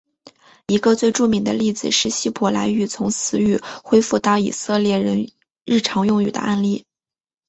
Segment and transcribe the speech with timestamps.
[0.65, 5.27] 一个最著名的例子是希伯来语从死语恢复到以色列人
[5.63, 6.87] 日常用语的案例。